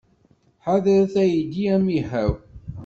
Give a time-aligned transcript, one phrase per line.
[0.65, 2.33] Ḥadret, aydi amihaw!